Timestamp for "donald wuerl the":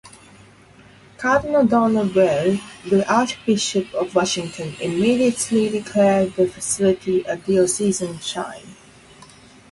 1.67-3.07